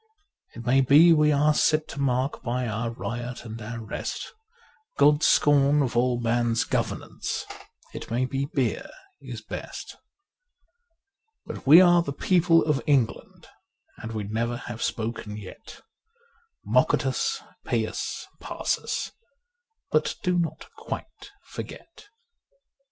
[0.55, 4.33] It may be we are set to mark by our riot and our rest
[4.97, 7.45] God's scorn of all man's governance:
[7.93, 8.89] it may be beer
[9.21, 9.95] is best.
[11.45, 13.45] But we are the people of England,
[13.97, 15.81] and we nev6r have spoken yet.
[16.65, 19.11] Mock at us, pay us, pass us;
[19.91, 22.07] but do not quite forget.